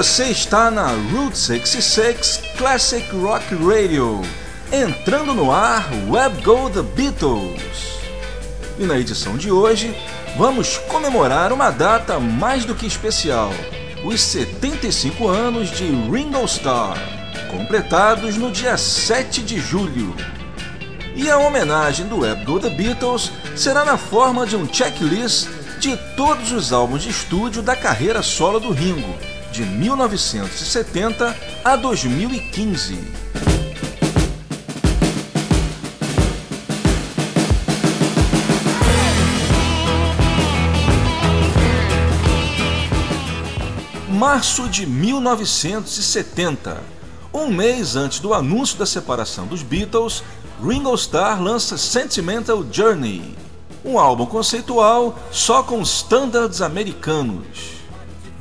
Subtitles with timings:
[0.00, 4.22] Você está na Route 66 Classic Rock Radio,
[4.72, 8.00] entrando no ar Web Go The Beatles.
[8.78, 9.94] E na edição de hoje,
[10.38, 13.52] vamos comemorar uma data mais do que especial:
[14.02, 16.96] os 75 anos de Ringo Starr,
[17.50, 20.16] completados no dia 7 de julho.
[21.14, 25.46] E a homenagem do Web Go The Beatles será na forma de um checklist
[25.78, 29.14] de todos os álbuns de estúdio da carreira solo do Ringo,
[29.50, 32.98] de 1970 a 2015.
[44.08, 46.80] Março de 1970.
[47.32, 50.22] Um mês antes do anúncio da separação dos Beatles,
[50.62, 53.34] Ringo Starr lança Sentimental Journey,
[53.84, 57.79] um álbum conceitual só com standards americanos.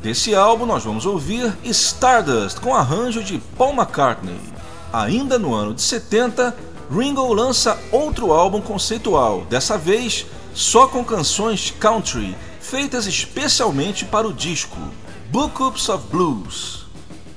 [0.02, 4.39] Desse álbum nós vamos ouvir Stardust com arranjo de Paul McCartney.
[4.94, 6.55] Ainda no ano de 70,
[6.89, 14.33] Ringo lança outro álbum conceitual, dessa vez só com canções country, feitas especialmente para o
[14.33, 14.77] disco,
[15.31, 16.78] Bookups of Blues.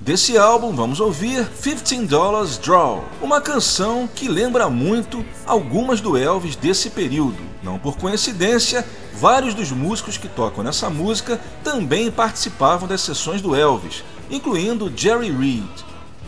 [0.05, 6.57] Desse álbum vamos ouvir 15 Dollars Draw, uma canção que lembra muito algumas do Elvis
[6.57, 7.39] desse período.
[7.63, 13.55] Não por coincidência, vários dos músicos que tocam nessa música também participavam das sessões do
[13.55, 15.71] Elvis, incluindo Jerry Reed.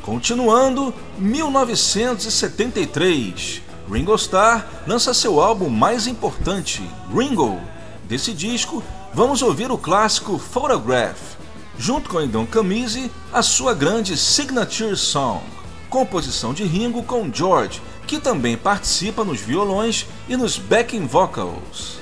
[0.02, 6.80] Continuando, 1973, Ringo Starr lança seu álbum mais importante,
[7.12, 7.60] Ringo.
[8.04, 11.33] Desse disco, vamos ouvir o clássico Photograph
[11.78, 15.42] junto com Endon Camise, a sua grande Signature Song,
[15.90, 21.98] composição de Ringo com George, que também participa nos violões e nos backing vocals.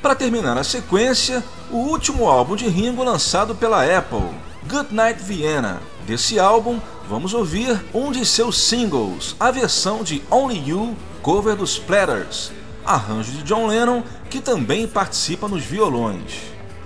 [0.00, 4.30] Para terminar a sequência, o último álbum de Ringo lançado pela Apple,
[4.68, 5.80] Good Night Vienna.
[6.06, 11.78] Desse álbum, vamos ouvir um de seus singles, a versão de Only You, cover dos
[11.78, 12.52] Platters,
[12.84, 16.34] arranjo de John Lennon, que também participa nos violões.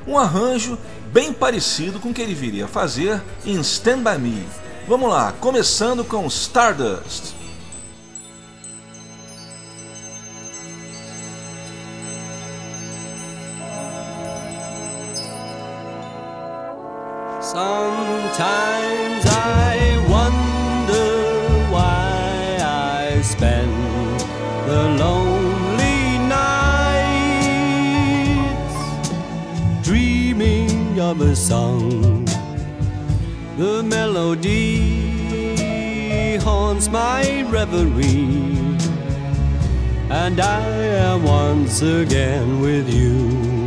[0.07, 0.79] Um arranjo
[1.13, 4.47] bem parecido com o que ele viria a fazer em Stand By Me.
[4.87, 7.39] Vamos lá, começando com Stardust.
[33.57, 34.77] The melody
[36.37, 38.77] haunts my reverie,
[40.11, 43.67] and I am once again with you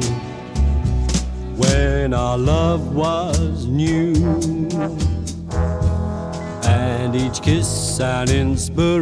[1.58, 4.14] when our love was new.
[6.64, 9.00] And each kiss an inspiration.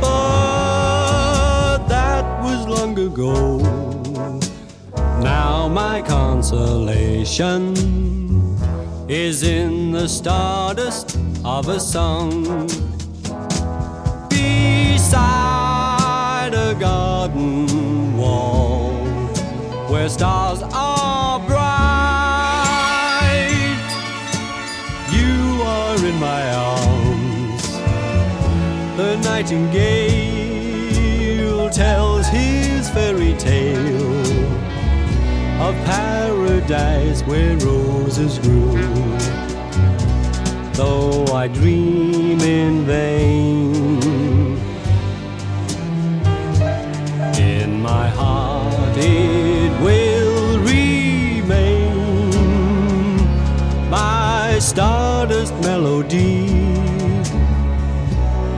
[0.00, 3.83] But that was long ago.
[6.44, 7.72] Consolation
[9.08, 12.66] is in the stardust of a song.
[14.28, 15.08] Beside
[16.52, 18.92] a garden wall
[19.88, 21.62] where stars are bright.
[25.16, 27.62] You are in my arms.
[28.98, 29.70] The nightingale
[31.70, 32.13] tells
[36.66, 38.72] paradise where roses grew.
[40.72, 43.84] Though I dream in vain.
[47.36, 51.90] In my heart it will remain
[53.90, 56.46] my stardust melody,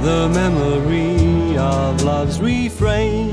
[0.03, 3.26] the memory of love's refrain.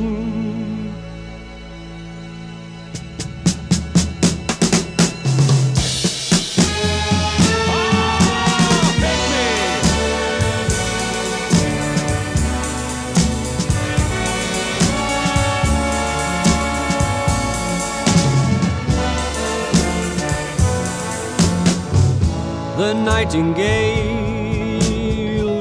[23.03, 23.63] Nightingale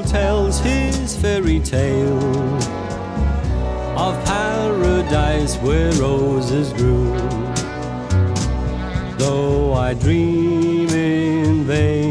[0.03, 2.17] tells his fairy tale
[3.97, 7.13] of paradise where roses grew.
[9.17, 12.02] Though I dream in vain,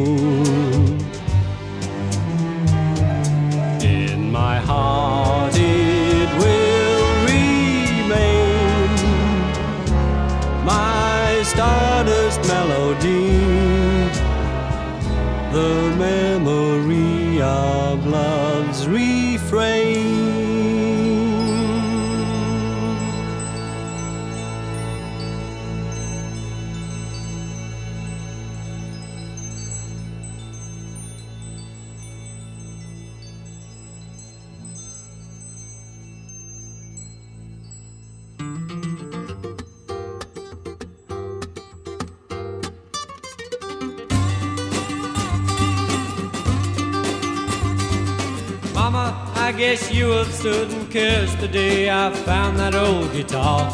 [49.52, 53.70] I guess you have stood and cursed the day I found that old guitar.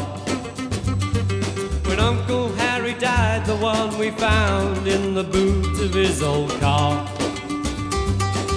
[1.87, 7.07] When Uncle Harry died, the one we found in the boot of his old car.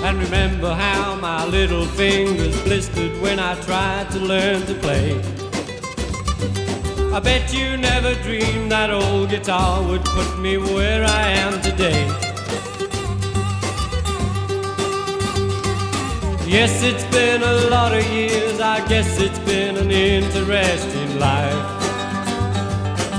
[0.02, 5.14] And remember how my little fingers blistered when I tried to learn to play.
[7.12, 12.21] I bet you never dreamed that old guitar would put me where I am today.
[16.52, 18.60] Yes, it's been a lot of years.
[18.60, 21.64] I guess it's been an interesting life.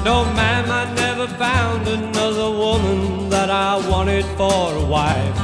[0.05, 5.37] No, ma'am, I never found another woman that I wanted for a wife.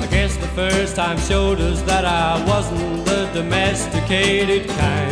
[0.00, 5.10] I guess the first time showed us that I wasn't the domesticated kind.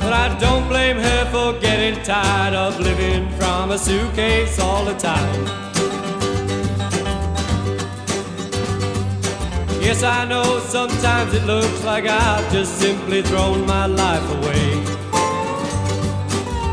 [0.00, 4.94] But I don't blame her for getting tired of living from a suitcase all the
[4.94, 5.55] time.
[9.86, 14.82] Yes, I know sometimes it looks like I've just simply thrown my life away.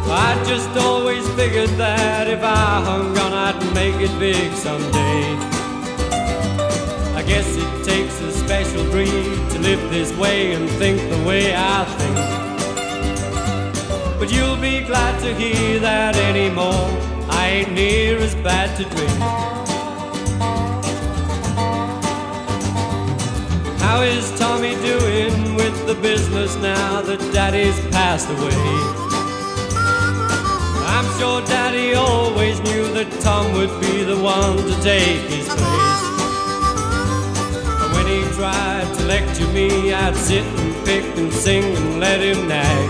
[0.09, 5.25] I just always figured that if I hung on, I'd make it big someday.
[7.15, 11.53] I guess it takes a special breed to live this way and think the way
[11.55, 12.17] I think.
[14.17, 16.89] But you'll be glad to hear that anymore.
[17.29, 19.52] I ain't near as bad to drink.
[23.93, 28.65] How is Tommy doing with the business now that Daddy's passed away?
[30.95, 36.01] I'm sure Daddy always knew that Tom would be the one to take his place.
[37.77, 42.19] But when he tried to lecture me, I'd sit and pick and sing and let
[42.19, 42.89] him nag.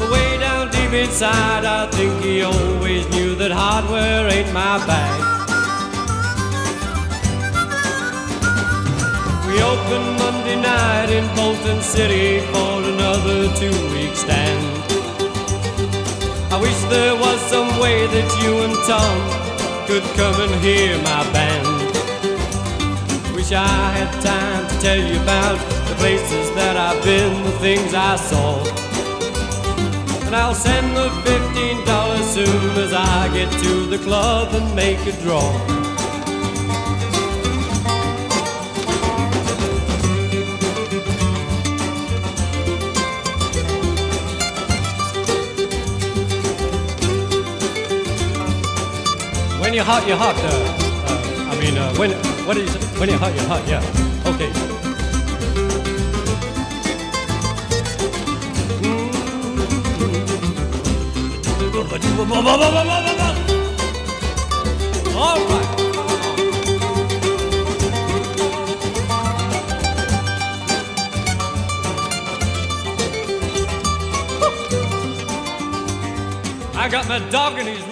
[0.00, 5.25] But way down deep inside, I think he always knew that hardware ain't my bag.
[9.56, 14.62] We open Monday night in Bolton City for another two-week stand.
[16.52, 19.16] I wish there was some way that you and Tom
[19.86, 21.66] could come and hear my band.
[23.34, 25.56] Wish I had time to tell you about
[25.88, 28.58] the places that I've been, the things I saw.
[30.26, 35.12] And I'll send the $15 soon as I get to the club and make a
[35.22, 35.75] draw.
[49.76, 50.34] You're hot, you're hot.
[50.36, 52.10] Uh, uh, I mean, uh, when
[52.46, 52.82] what is it?
[52.98, 53.62] When you're hot, you're hot.
[53.68, 53.82] Yeah.
[54.24, 54.50] Okay.
[65.14, 65.76] All right.
[76.74, 77.84] I got my dog and he's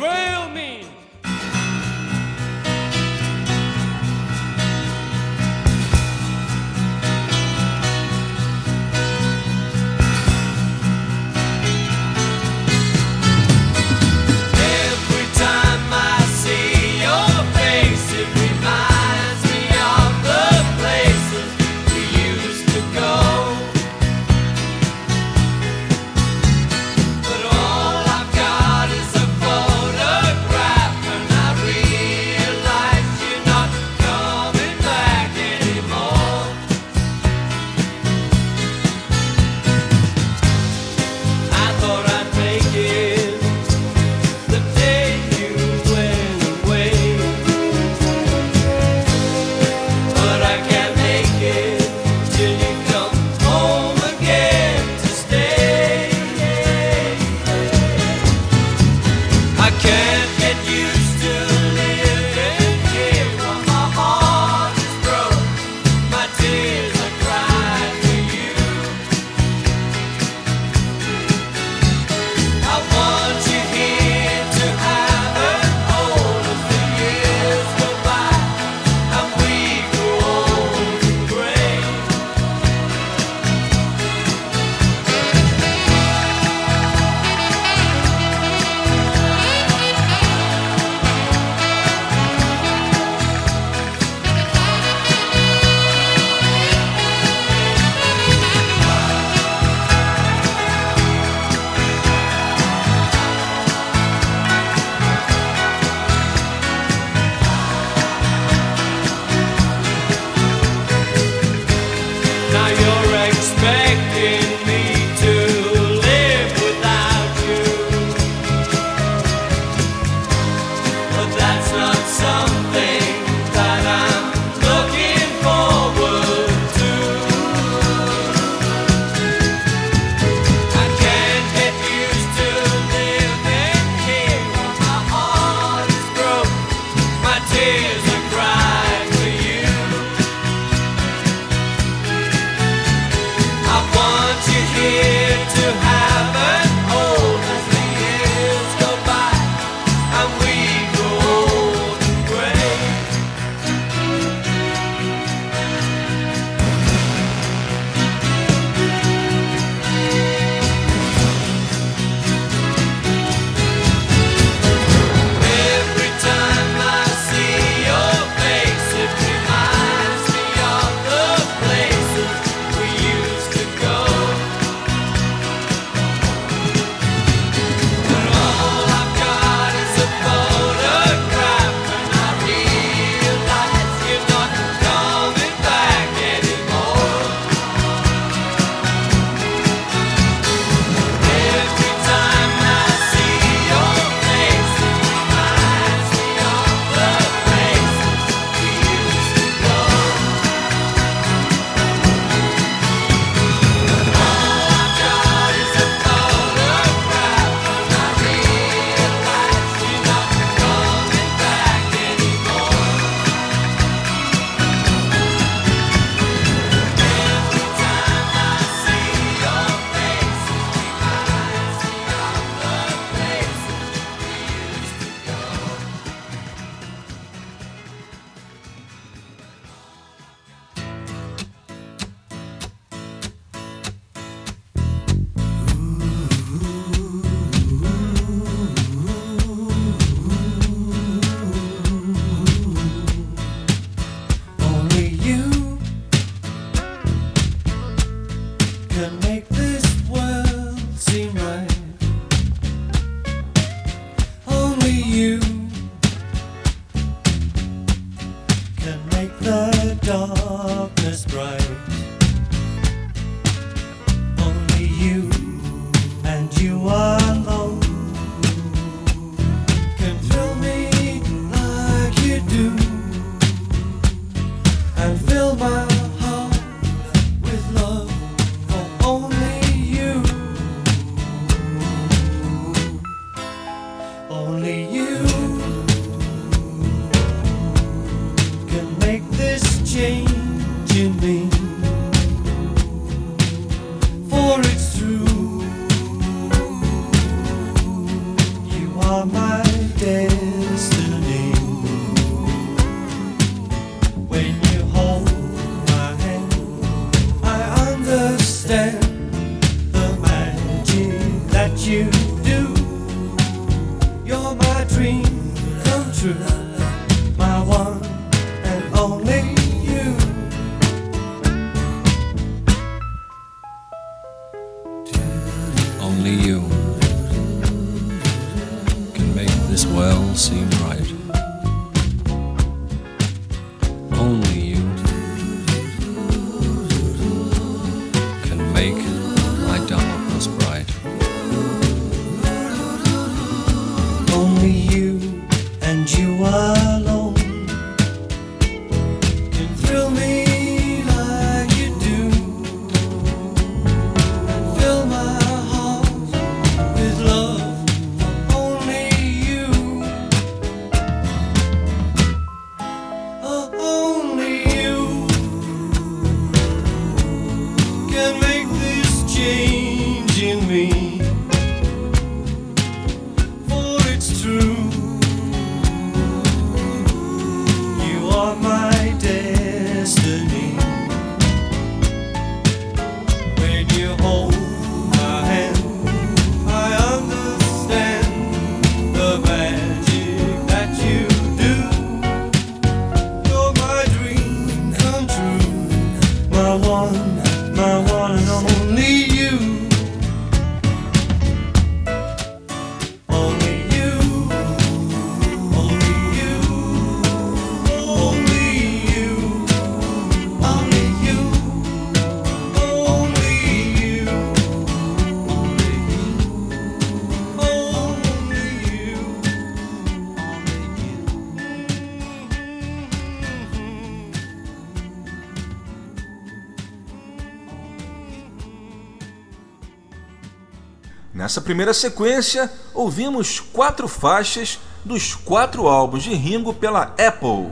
[431.54, 437.70] Nessa primeira sequência, ouvimos quatro faixas dos quatro álbuns de Ringo pela Apple.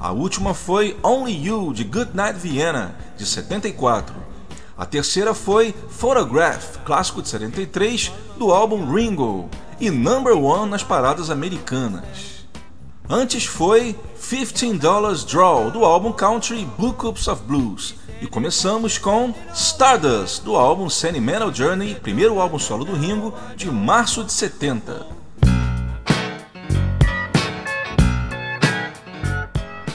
[0.00, 4.16] A última foi Only You, de Goodnight Vienna, de 74.
[4.76, 11.30] A terceira foi Photograph, clássico de 73, do álbum Ringo, e number one nas paradas
[11.30, 12.44] americanas.
[13.08, 13.96] Antes foi
[14.28, 20.54] 15 Dollars Draw, do álbum Country Blue Cups of Blues, e começamos com Stardust, do
[20.54, 25.06] álbum Sentimental Journey, primeiro álbum solo do Ringo, de março de 70.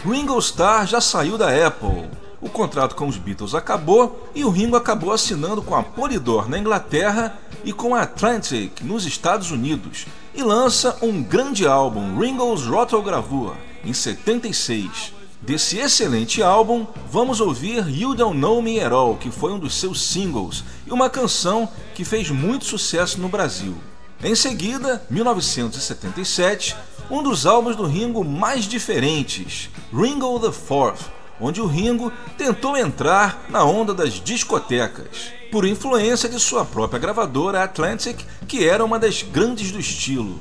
[0.04, 2.10] Ringo Starr já saiu da Apple.
[2.42, 6.60] O contrato com os Beatles acabou e o Ringo acabou assinando com a Polydor na
[6.60, 13.58] Inglaterra e com a Atlantic nos Estados Unidos e lança um grande álbum, Ringo's Rotogravure,
[13.84, 15.15] em 76.
[15.46, 19.76] Desse excelente álbum, vamos ouvir You Don't Know Me At All, que foi um dos
[19.76, 23.76] seus singles e uma canção que fez muito sucesso no Brasil.
[24.24, 26.76] Em seguida, 1977,
[27.12, 33.46] um dos álbuns do Ringo mais diferentes, Ringo the Fourth, onde o Ringo tentou entrar
[33.48, 39.22] na onda das discotecas, por influência de sua própria gravadora Atlantic, que era uma das
[39.22, 40.40] grandes do estilo.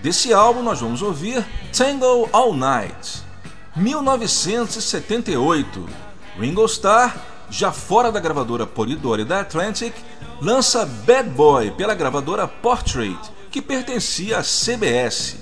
[0.00, 1.44] Desse álbum nós vamos ouvir
[1.76, 3.25] Tango All Night.
[3.76, 5.86] 1978,
[6.38, 7.14] Ringo Starr,
[7.50, 9.92] já fora da gravadora Polydor e da Atlantic,
[10.40, 13.18] lança Bad Boy pela gravadora Portrait,
[13.50, 15.36] que pertencia à CBS.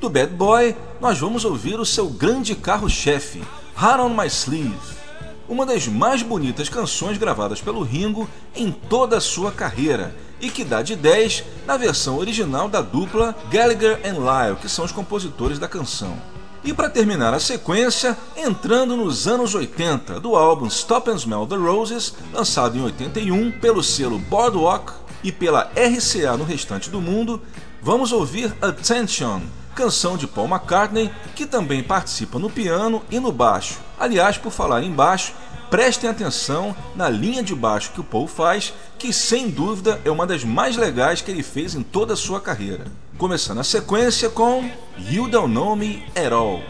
[0.00, 3.42] Do Bad Boy, nós vamos ouvir o seu grande carro-chefe,
[3.76, 5.02] Heart on My Sleeve,
[5.48, 10.62] uma das mais bonitas canções gravadas pelo Ringo em toda a sua carreira e que
[10.62, 15.58] dá de 10 na versão original da dupla Gallagher and Lyle, que são os compositores
[15.58, 16.16] da canção.
[16.64, 21.56] E para terminar a sequência, entrando nos anos 80 do álbum Stop and Smell the
[21.56, 24.92] Roses, lançado em 81 pelo selo Boardwalk
[25.24, 27.42] e pela RCA no restante do mundo,
[27.82, 29.40] vamos ouvir Attention,
[29.74, 33.80] canção de Paul McCartney, que também participa no piano e no baixo.
[33.98, 35.34] Aliás, por falar em baixo,
[35.68, 40.28] prestem atenção na linha de baixo que o Paul faz, que sem dúvida é uma
[40.28, 42.86] das mais legais que ele fez em toda a sua carreira
[43.18, 46.60] começando a sequência com You Don't Know Me At All.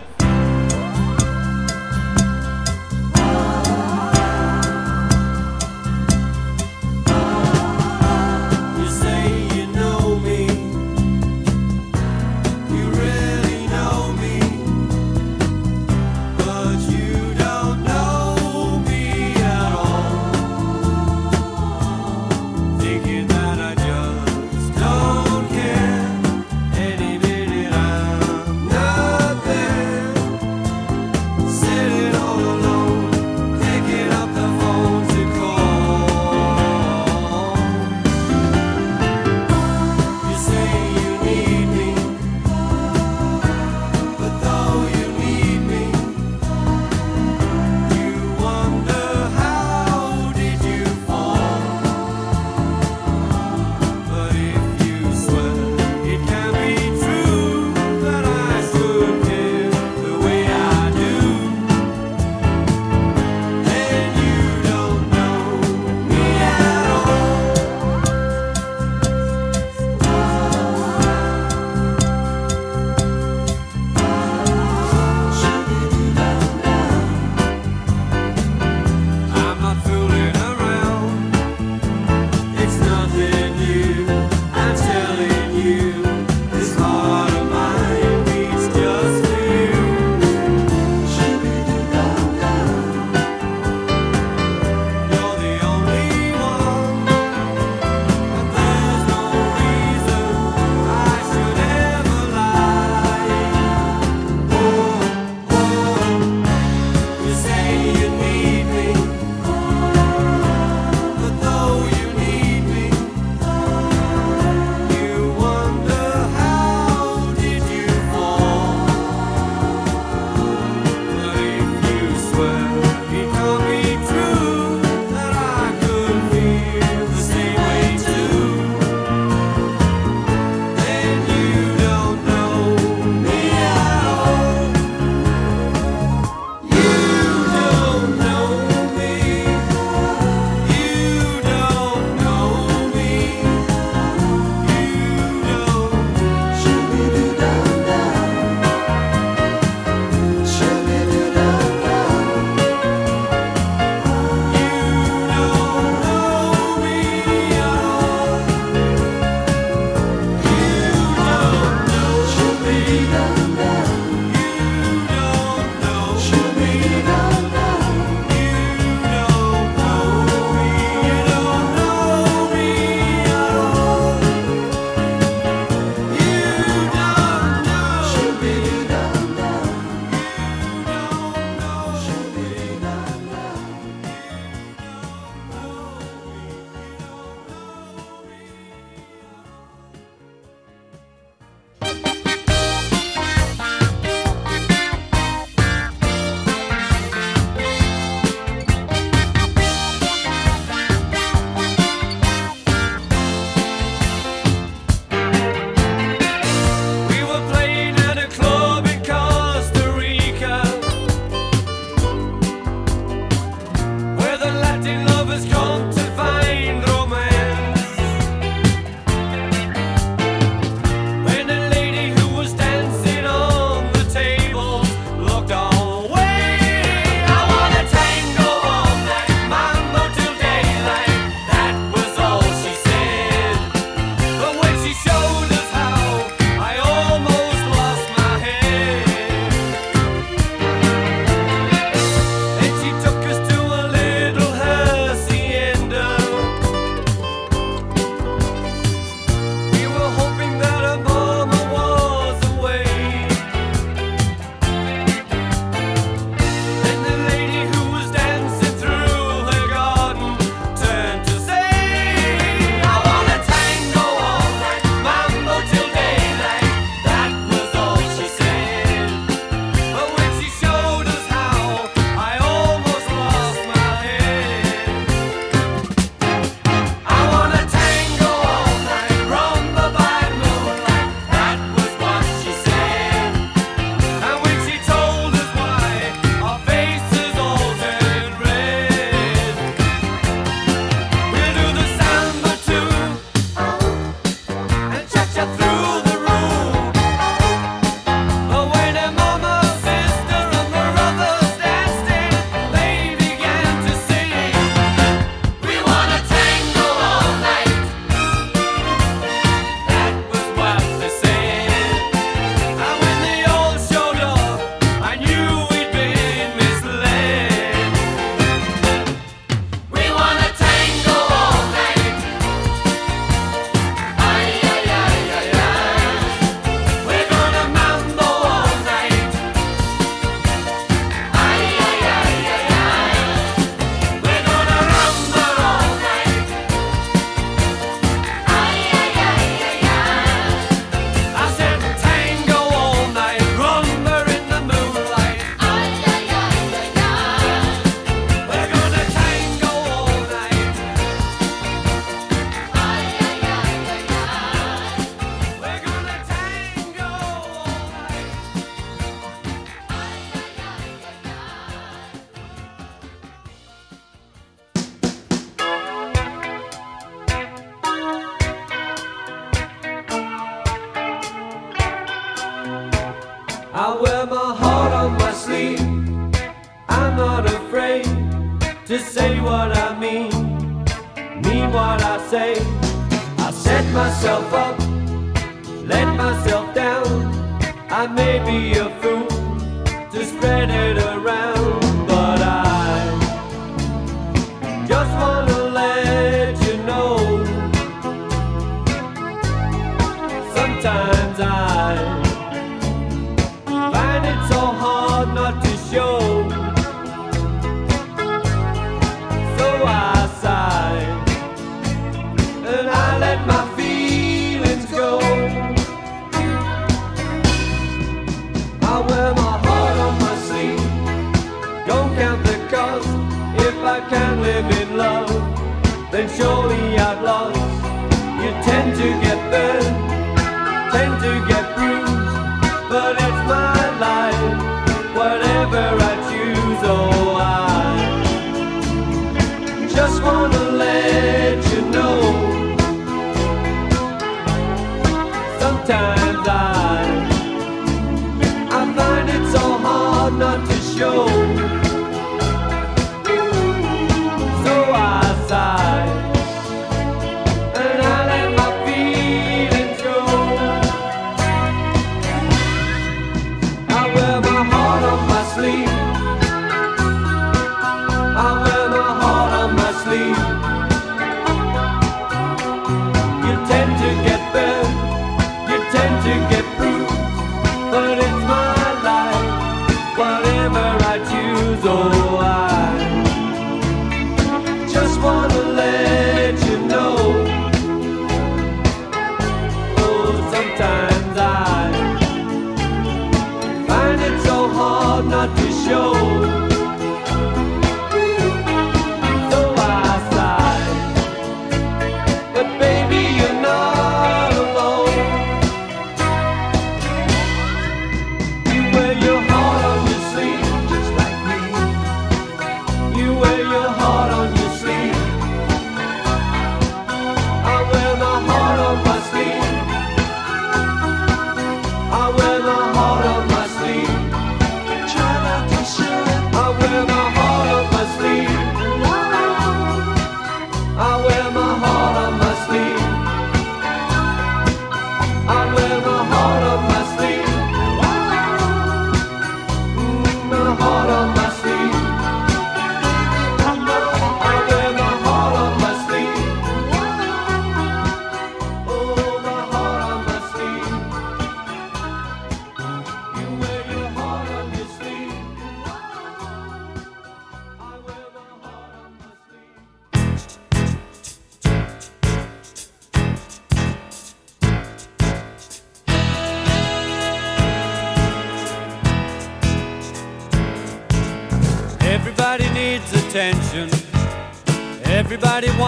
[426.35, 427.12] 秀丽呀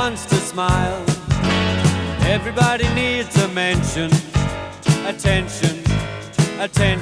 [0.04, 1.02] wants to smile.
[2.26, 4.10] Everybody needs a mention,
[5.06, 5.82] attention,
[6.60, 6.93] attention.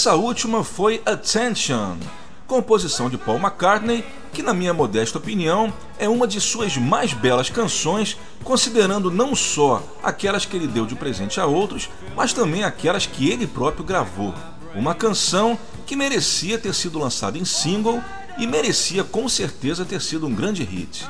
[0.00, 1.98] Essa última foi Attention,
[2.46, 7.50] composição de Paul McCartney, que, na minha modesta opinião, é uma de suas mais belas
[7.50, 13.04] canções, considerando não só aquelas que ele deu de presente a outros, mas também aquelas
[13.04, 14.32] que ele próprio gravou.
[14.74, 18.02] Uma canção que merecia ter sido lançada em single
[18.38, 21.06] e merecia com certeza ter sido um grande hit.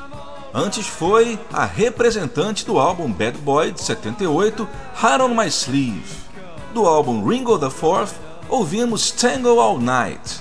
[0.53, 4.68] Antes foi a representante do álbum Bad Boy de 78,
[5.00, 6.29] Heart on My Sleeve.
[6.74, 8.14] Do álbum Ringo the Fourth,
[8.50, 10.40] ouvimos Tango All Night.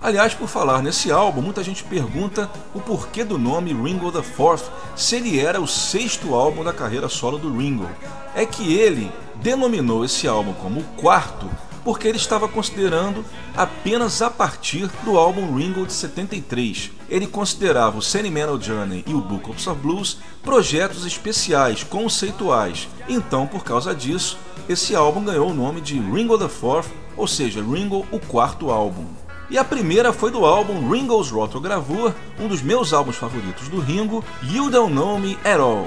[0.00, 4.64] Aliás, por falar nesse álbum, muita gente pergunta o porquê do nome Ringo the Fourth,
[4.94, 7.88] se ele era o sexto álbum da carreira solo do Ringo.
[8.34, 11.50] É que ele denominou esse álbum como o quarto
[11.86, 13.24] porque ele estava considerando
[13.56, 16.90] apenas a partir do álbum Ringo de 73.
[17.08, 22.88] Ele considerava o Sentimental Journey e o Book of Blues projetos especiais, conceituais.
[23.08, 24.36] Então, por causa disso,
[24.68, 29.06] esse álbum ganhou o nome de Ringo the Fourth, ou seja, Ringo o quarto álbum.
[29.48, 34.24] E a primeira foi do álbum Ringo's Rotogravure, um dos meus álbuns favoritos do Ringo,
[34.42, 35.86] You Don't Know Me At All.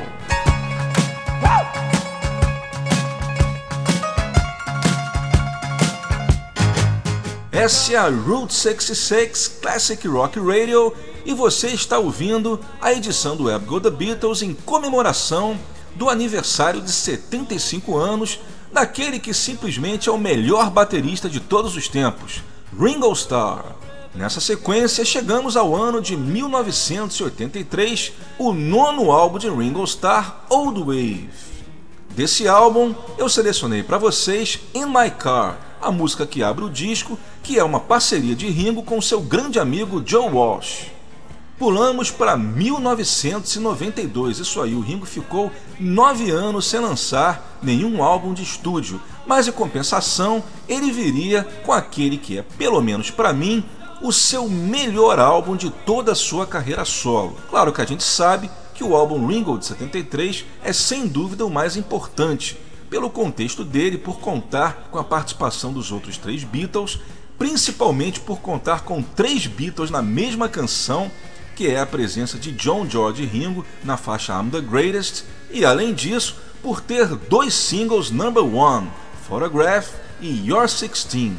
[7.60, 10.96] Essa é a Route 66 Classic Rock Radio
[11.26, 15.60] e você está ouvindo a edição do Web Go The Beatles em comemoração
[15.94, 18.40] do aniversário de 75 anos
[18.72, 22.42] daquele que simplesmente é o melhor baterista de todos os tempos,
[22.80, 23.76] Ringo Starr.
[24.16, 31.30] Nessa sequência, chegamos ao ano de 1983, o nono álbum de Ringo Starr, Old Wave.
[32.12, 37.18] Desse álbum, eu selecionei para vocês In My Car, a música que abre o disco,
[37.42, 40.88] que é uma parceria de Ringo com seu grande amigo Joe Walsh.
[41.58, 48.44] Pulamos para 1992, isso aí, o Ringo ficou nove anos sem lançar nenhum álbum de
[48.44, 53.64] estúdio, mas em compensação ele viria com aquele que é, pelo menos para mim,
[54.02, 57.36] o seu melhor álbum de toda a sua carreira solo.
[57.50, 61.50] Claro que a gente sabe que o álbum Ringo de 73 é sem dúvida o
[61.50, 62.58] mais importante,
[62.90, 67.00] pelo contexto dele, por contar com a participação dos outros três Beatles,
[67.38, 71.12] principalmente por contar com três Beatles na mesma canção
[71.60, 75.94] que é a presença de John George Ringo na faixa I'm the Greatest, e além
[75.94, 78.90] disso, por ter dois singles number one,
[79.28, 79.90] Photograph
[80.22, 81.34] e Your 16.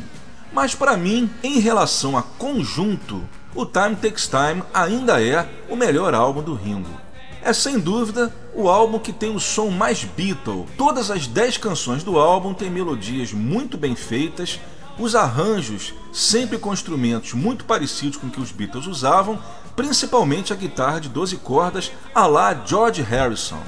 [0.52, 6.12] Mas para mim, em relação a conjunto, o Time Takes Time ainda é o melhor
[6.12, 7.00] álbum do Ringo.
[7.42, 10.66] É sem dúvida o álbum que tem o som mais Beatle.
[10.76, 14.60] Todas as 10 canções do álbum têm melodias muito bem feitas,
[14.98, 19.38] os arranjos sempre com instrumentos muito parecidos com que os Beatles usavam,
[19.74, 23.62] principalmente a guitarra de 12 cordas a la George Harrison.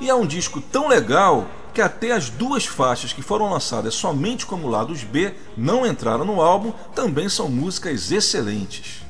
[0.00, 4.46] E é um disco tão legal que até as duas faixas que foram lançadas somente
[4.46, 9.07] como lados B não entraram no álbum, também são músicas excelentes.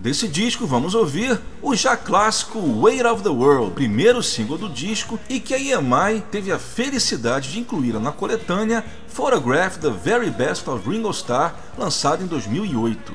[0.00, 5.20] Desse disco vamos ouvir o já clássico Weight of the World, primeiro single do disco
[5.28, 10.66] e que a EMI teve a felicidade de incluir na coletânea Photograph the Very Best
[10.70, 13.12] of Ringo Starr, lançado em 2008.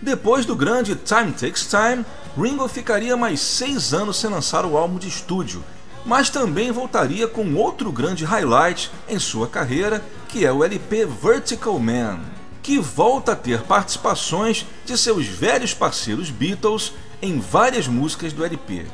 [0.00, 4.96] Depois do grande Time Takes Time, Ringo ficaria mais seis anos sem lançar o álbum
[4.96, 5.62] de estúdio,
[6.06, 11.78] mas também voltaria com outro grande highlight em sua carreira, que é o LP Vertical
[11.78, 12.18] Man
[12.64, 18.86] que volta a ter participações de seus velhos parceiros Beatles em várias músicas do LP.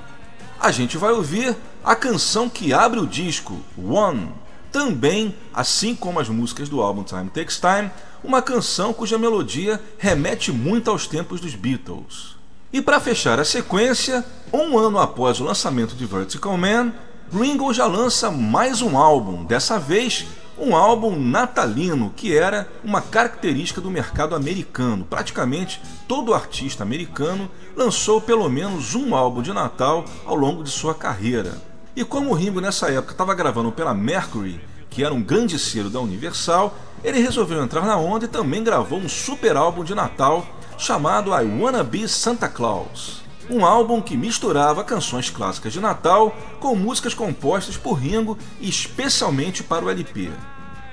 [0.59, 4.35] A gente vai ouvir a canção que abre o disco, One,
[4.73, 7.93] também, assim como as músicas do álbum Time Takes Time,
[8.25, 12.37] uma canção cuja melodia remete muito aos tempos dos Beatles.
[12.73, 16.93] E para fechar a sequência, um ano após o lançamento de Vertical Man,
[17.33, 20.27] Ringo já lança mais um álbum, dessa vez
[20.61, 25.07] um álbum natalino, que era uma característica do mercado americano.
[25.09, 30.95] Praticamente todo artista americano lançou pelo menos um álbum de Natal ao longo de sua
[30.95, 31.55] carreira.
[31.97, 35.89] E como o Ringo nessa época estava gravando pela Mercury, que era um grande selo
[35.89, 40.47] da Universal, ele resolveu entrar na onda e também gravou um super álbum de Natal
[40.77, 43.23] chamado I Wanna Be Santa Claus.
[43.49, 49.85] Um álbum que misturava canções clássicas de Natal com músicas compostas por Ringo especialmente para
[49.85, 50.31] o LP.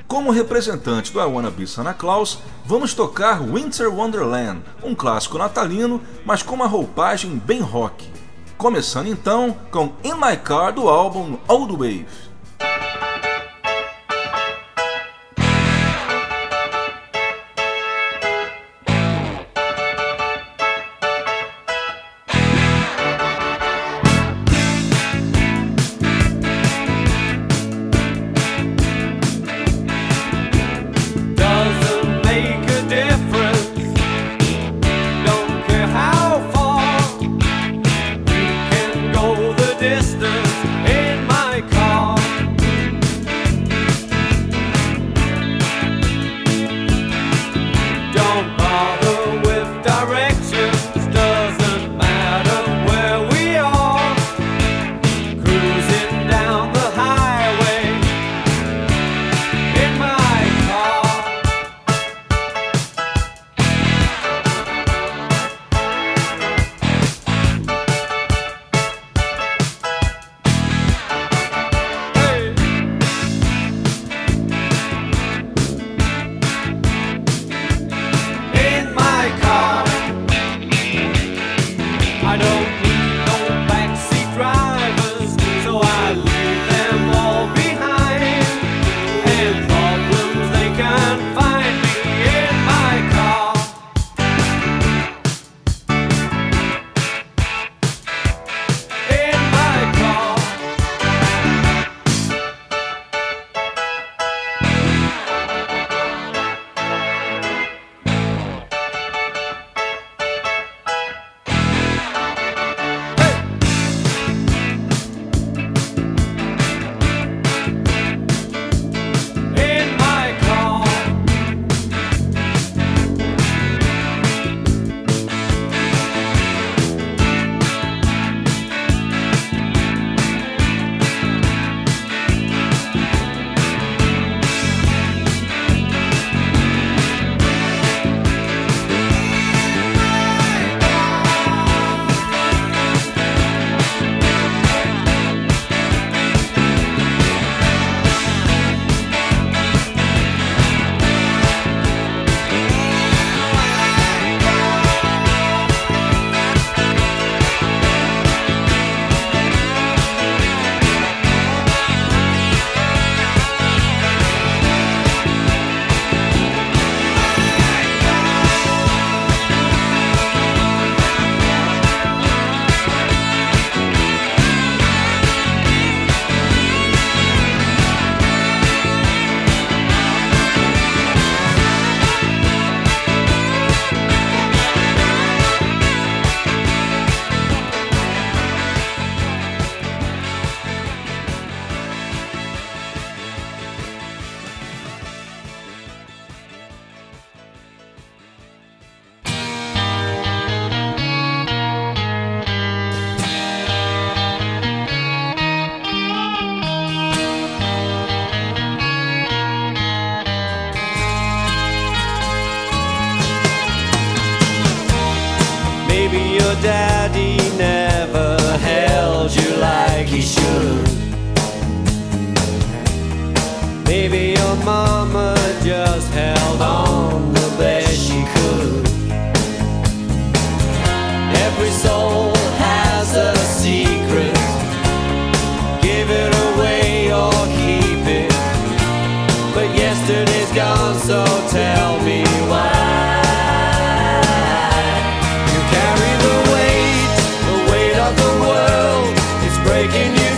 [0.08, 6.02] Como representante do I Wanna Be Santa Claus, vamos tocar Winter Wonderland, um clássico natalino,
[6.26, 8.10] mas com uma roupagem bem rock.
[8.58, 12.08] Começando então com In My Car do álbum Old Wave.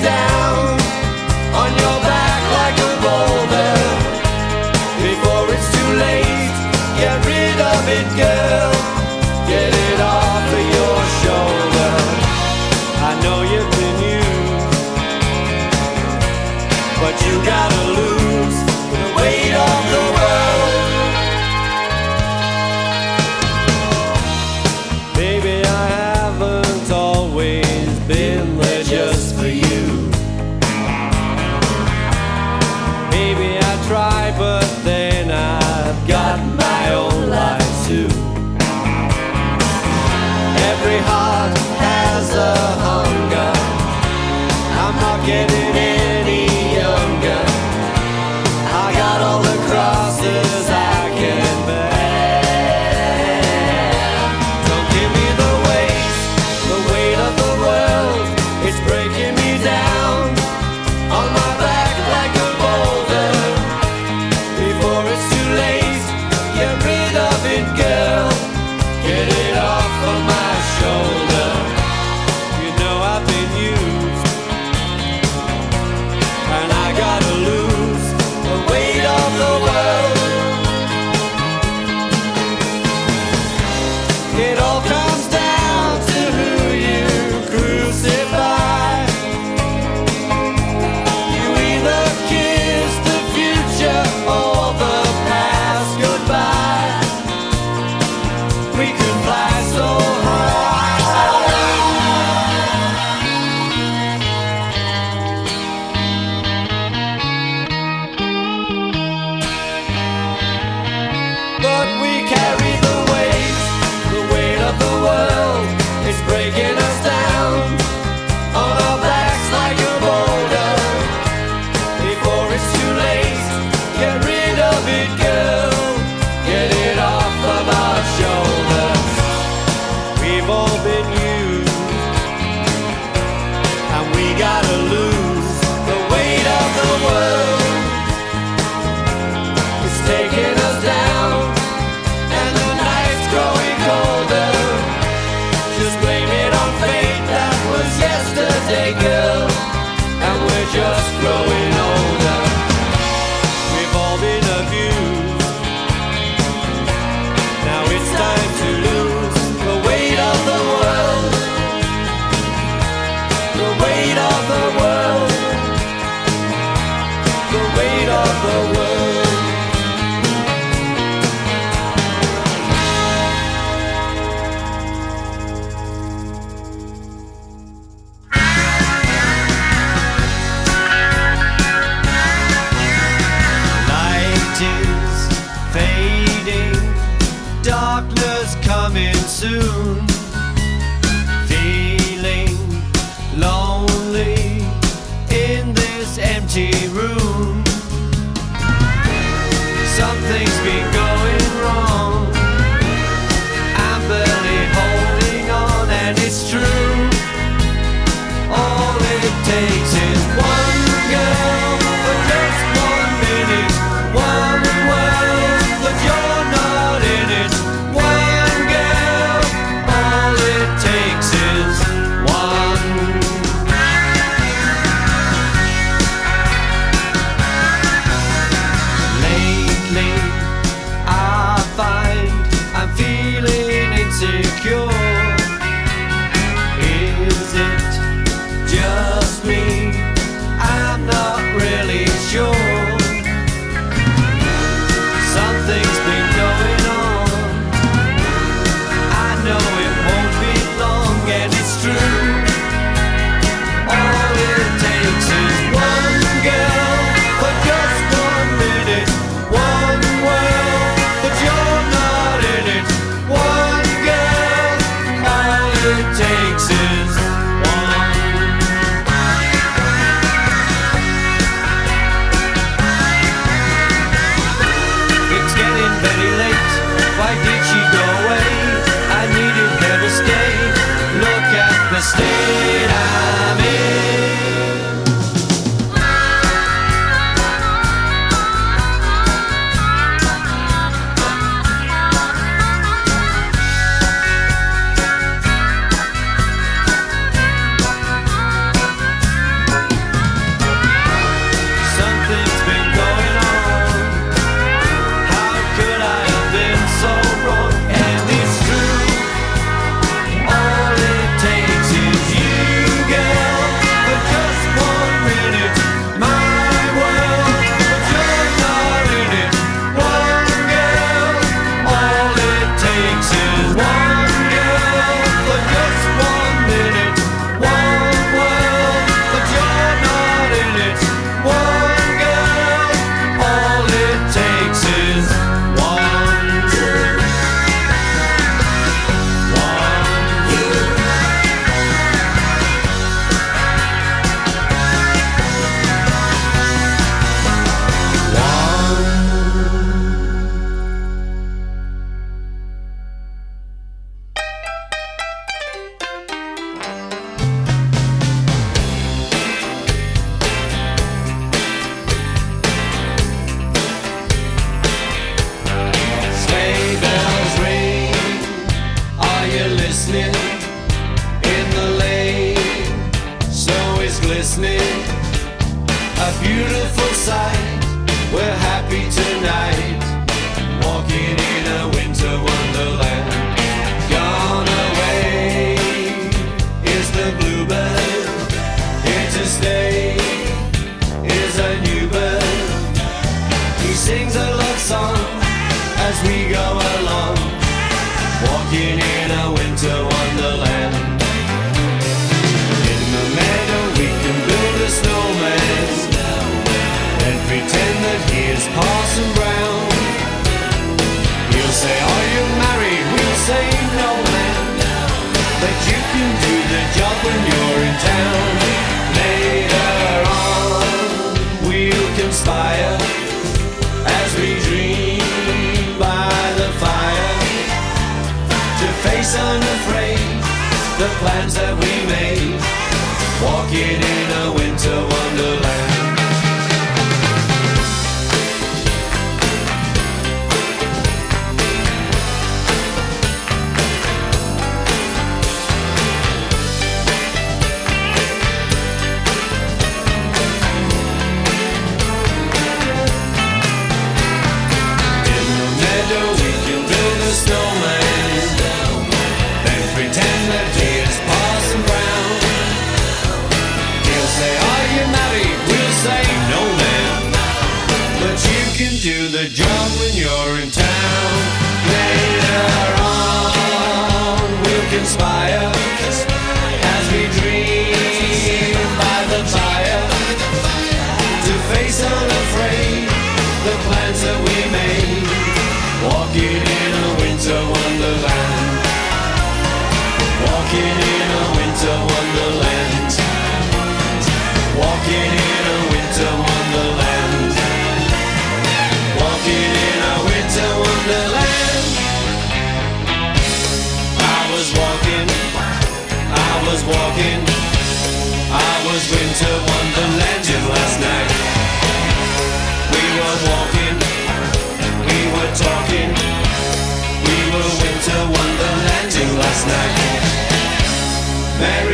[0.09, 0.68] down.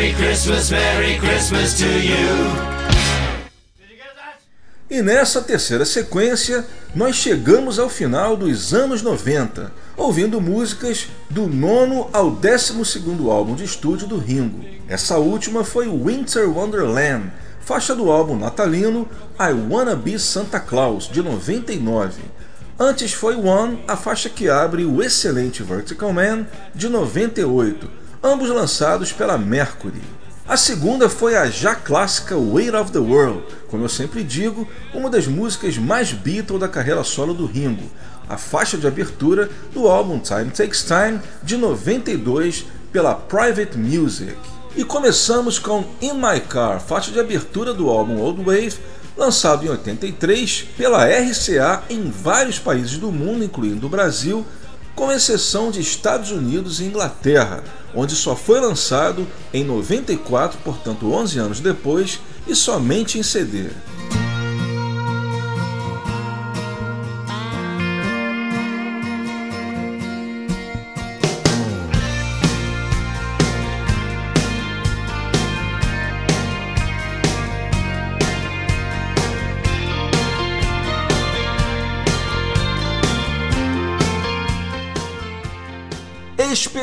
[0.05, 2.75] Merry Christmas, Merry Christmas to you.
[4.87, 12.07] E nessa terceira sequência, nós chegamos ao final dos anos 90, ouvindo músicas do nono
[12.13, 14.63] ao décimo segundo álbum de estúdio do Ringo.
[14.87, 17.31] Essa última foi Winter Wonderland,
[17.61, 22.21] faixa do álbum natalino I Wanna Be Santa Claus, de 99.
[22.77, 26.45] Antes foi One, a faixa que abre o excelente Vertical Man,
[26.75, 30.01] de 98, ambos lançados pela Mercury.
[30.47, 35.11] A segunda foi a já clássica Weight of the World, como eu sempre digo, uma
[35.11, 37.83] das músicas mais Beatle da carreira solo do Ringo,
[38.27, 44.35] a faixa de abertura do álbum Time Takes Time de 92 pela Private Music.
[44.75, 48.77] E começamos com In My Car, faixa de abertura do álbum Old Wave,
[49.15, 54.43] lançado em 83 pela RCA em vários países do mundo, incluindo o Brasil,
[54.95, 61.39] com exceção de Estados Unidos e Inglaterra, onde só foi lançado em 94, portanto 11
[61.39, 63.69] anos depois, e somente em CD.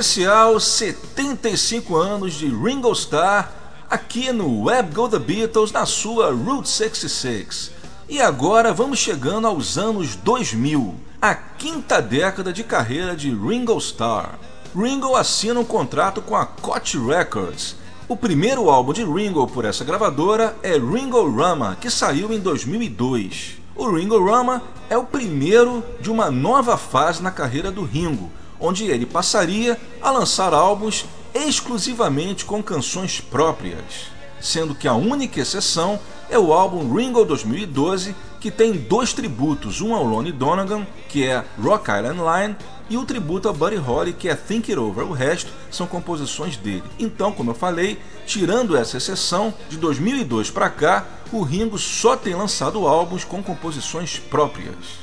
[0.02, 3.52] Especial 75 anos de Ringo Starr
[3.88, 7.70] aqui no Web Go The Beatles na sua Route 66.
[8.08, 14.40] E agora vamos chegando aos anos 2000, a quinta década de carreira de Ringo Starr.
[14.76, 17.76] Ringo assina um contrato com a Koch Records.
[18.08, 23.52] O primeiro álbum de Ringo por essa gravadora é Ringo Rama, que saiu em 2002.
[23.76, 28.32] O Ringo Rama é o primeiro de uma nova fase na carreira do Ringo,
[28.62, 31.04] onde ele passaria a lançar álbuns
[31.34, 34.10] exclusivamente com canções próprias,
[34.40, 35.98] sendo que a única exceção
[36.30, 41.44] é o álbum Ringo 2012, que tem dois tributos, um ao Lonnie Donegan, que é
[41.60, 42.56] Rock Island Line,
[42.88, 45.06] e o tributo a Buddy Holly, que é Think It Over.
[45.06, 46.82] O resto são composições dele.
[46.98, 52.34] Então, como eu falei, tirando essa exceção, de 2002 para cá, o Ringo só tem
[52.34, 55.01] lançado álbuns com composições próprias.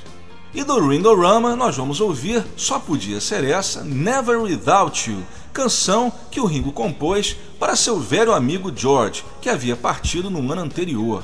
[0.51, 5.23] E do Ringo Rama nós vamos ouvir Só Podia Ser Essa, Never Without You,
[5.53, 10.63] canção que o Ringo compôs para seu velho amigo George, que havia partido no ano
[10.63, 11.23] anterior.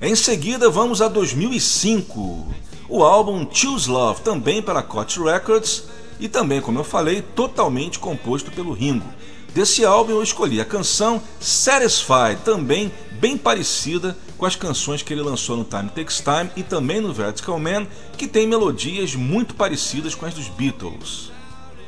[0.00, 2.46] Em seguida vamos a 2005,
[2.88, 5.84] o álbum Choose Love, também pela Koch Records,
[6.20, 9.08] e também, como eu falei, totalmente composto pelo Ringo.
[9.52, 15.22] Desse álbum eu escolhi a canção Satisfied, também bem parecida com as canções que ele
[15.22, 17.86] lançou no Time Takes Time e também no Vertical Man,
[18.18, 21.30] que tem melodias muito parecidas com as dos Beatles.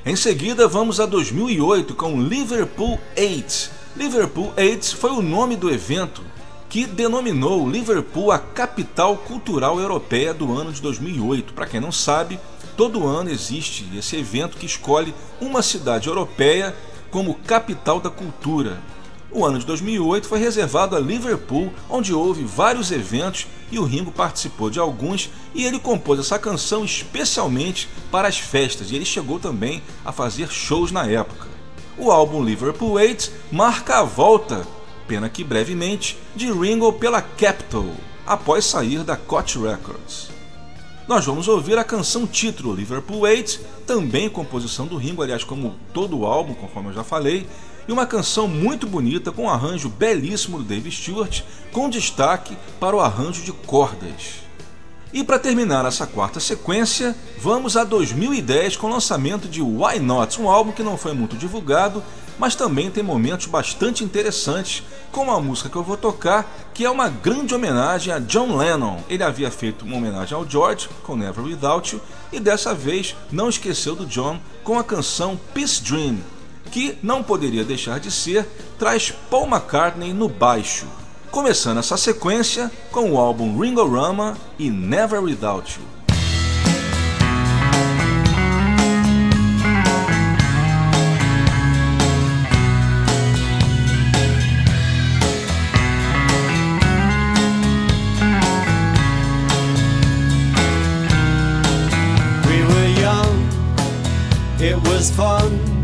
[0.06, 3.70] Em seguida, vamos a 2008 com Liverpool 8.
[3.96, 6.22] Liverpool 8 foi o nome do evento
[6.68, 11.54] que denominou Liverpool a capital cultural europeia do ano de 2008.
[11.54, 12.38] Para quem não sabe,
[12.76, 16.72] todo ano existe esse evento que escolhe uma cidade europeia
[17.10, 18.80] como capital da cultura.
[19.36, 24.12] O ano de 2008 foi reservado a Liverpool, onde houve vários eventos e o Ringo
[24.12, 29.40] participou de alguns e ele compôs essa canção especialmente para as festas e ele chegou
[29.40, 31.48] também a fazer shows na época.
[31.98, 34.64] o álbum Liverpool 8 marca a volta,
[35.08, 37.92] pena que brevemente, de Ringo pela Capitol,
[38.24, 40.28] após sair da Koch Records.
[41.08, 46.20] Nós vamos ouvir a canção título Liverpool 8, também composição do Ringo, aliás, como todo
[46.20, 47.46] o álbum, conforme eu já falei,
[47.86, 52.96] e uma canção muito bonita com um arranjo belíssimo do Dave Stewart, com destaque para
[52.96, 54.44] o arranjo de cordas.
[55.12, 60.40] E para terminar essa quarta sequência, vamos a 2010 com o lançamento de Why Not,
[60.40, 62.02] um álbum que não foi muito divulgado,
[62.36, 64.82] mas também tem momentos bastante interessantes,
[65.12, 68.98] como a música que eu vou tocar, que é uma grande homenagem a John Lennon.
[69.08, 73.48] Ele havia feito uma homenagem ao George com Never Without You e dessa vez não
[73.48, 76.18] esqueceu do John com a canção Peace Dream,
[76.70, 78.46] que não poderia deixar de ser,
[78.78, 80.86] traz Paul McCartney no baixo
[81.34, 85.94] começando essa sequência com o álbum Ringorama e Never Without You.
[104.60, 105.83] it was fun,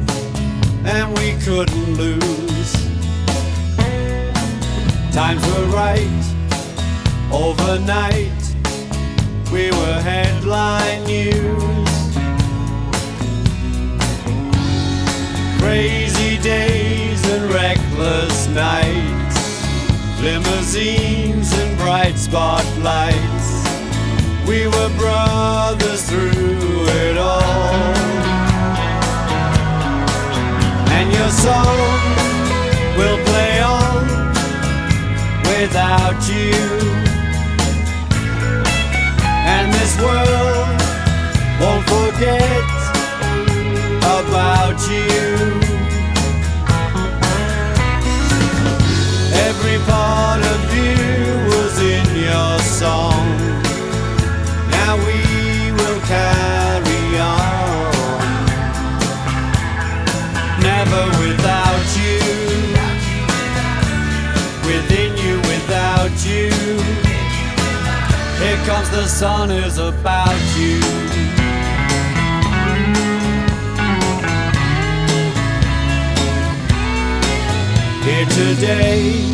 [0.93, 2.72] and we couldn't lose.
[5.14, 6.20] Times were right
[7.32, 8.43] overnight.
[9.53, 11.91] We were headline news.
[15.61, 19.38] Crazy days and reckless nights.
[20.20, 23.49] Limousines and bright spotlights.
[24.49, 28.20] We were brothers through it all.
[31.31, 31.78] Your song
[32.99, 34.03] will play on
[35.47, 36.59] without you.
[39.47, 40.66] And this world
[41.61, 42.66] won't forget
[44.18, 45.20] about you.
[49.47, 50.97] Every part of you
[51.53, 53.24] was in your song.
[54.72, 55.39] Now we
[69.21, 70.81] sun is about you.
[78.03, 79.31] Here today,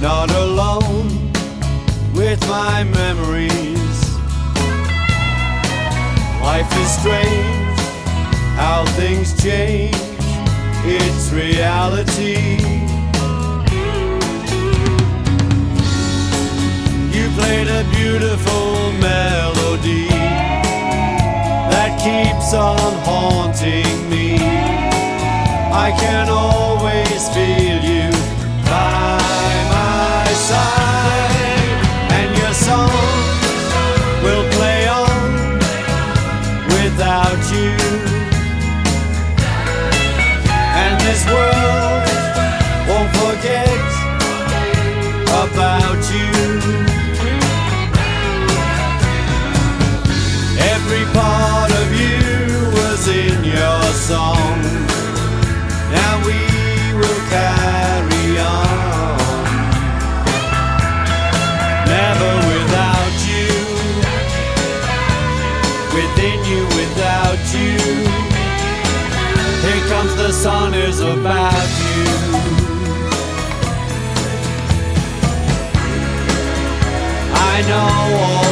[0.00, 1.30] not alone
[2.14, 3.98] with my memories.
[6.40, 7.78] Life is strange,
[8.56, 9.94] how things change,
[10.86, 12.63] it's reality.
[17.34, 20.08] Played a beautiful melody
[21.72, 24.38] that keeps on haunting me.
[25.86, 28.10] I can always feel you
[28.64, 29.18] by
[29.74, 31.78] my side,
[32.18, 33.23] and your song
[71.12, 72.04] about you.
[77.36, 78.43] I know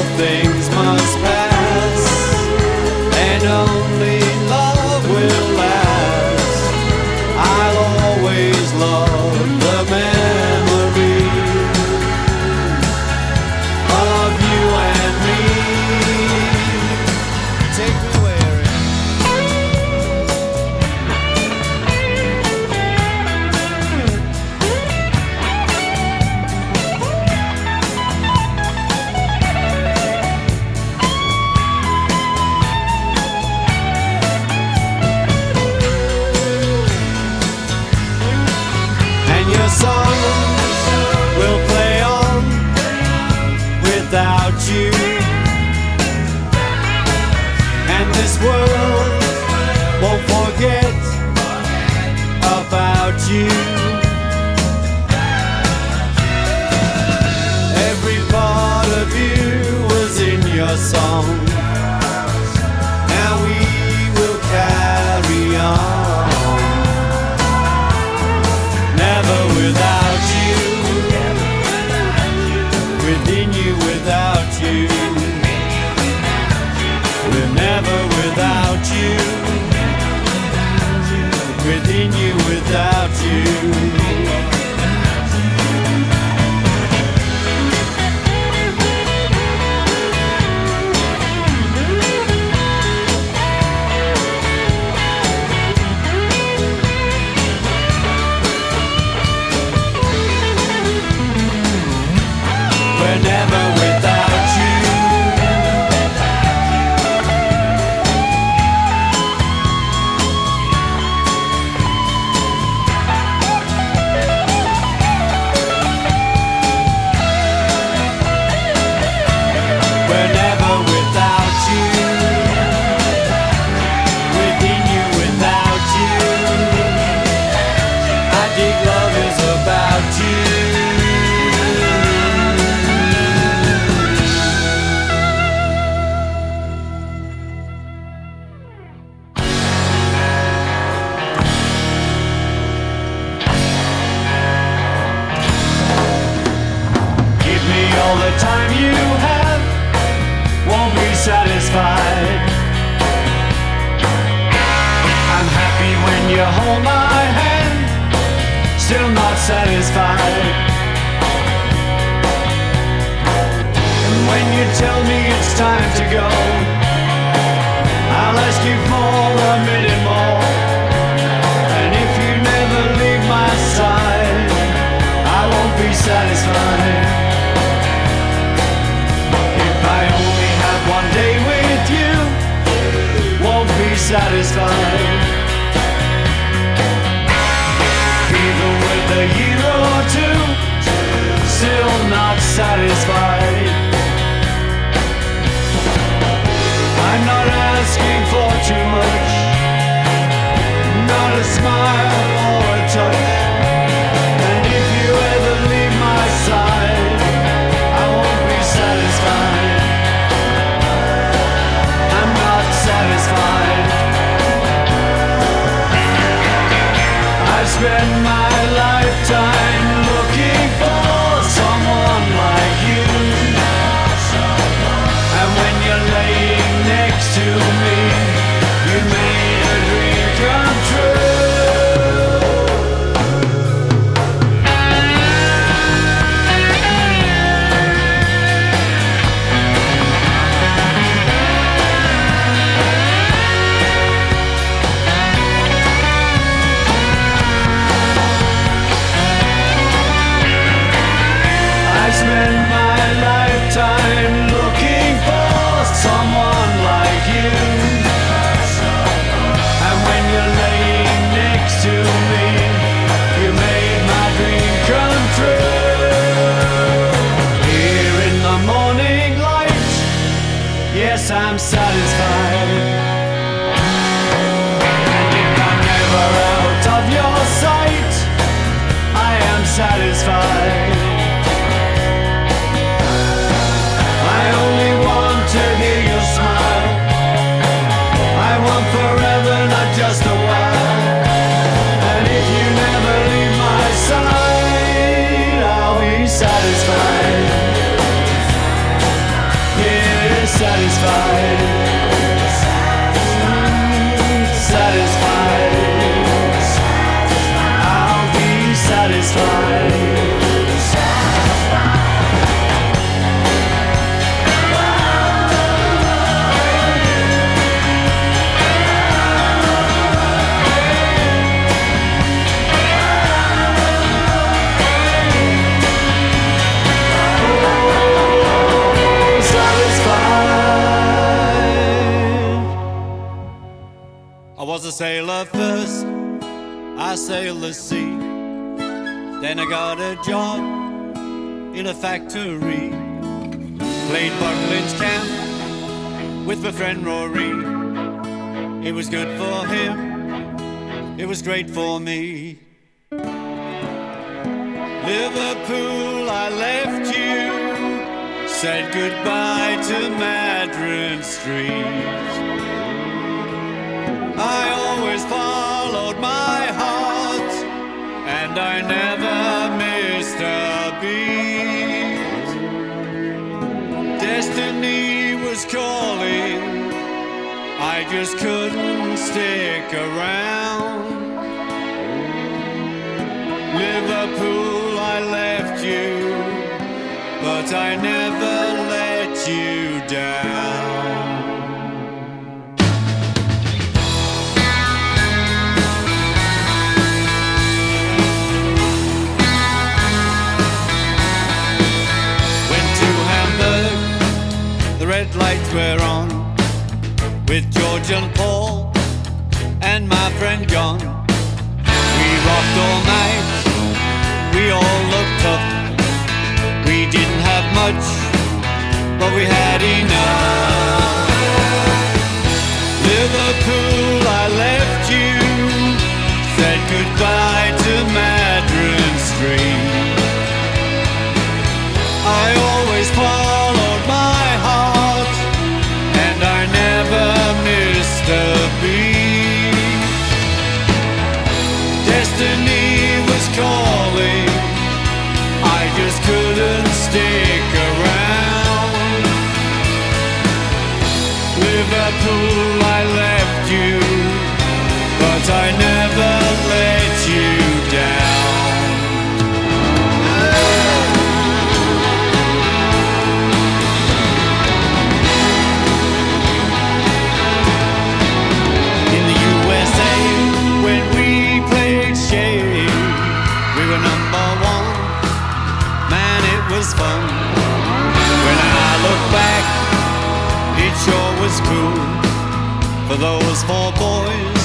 [483.66, 484.64] for boys